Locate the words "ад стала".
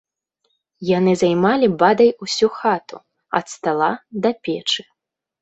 3.41-3.91